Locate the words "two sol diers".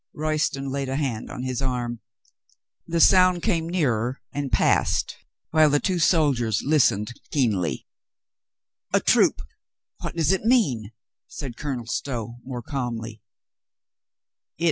5.79-6.63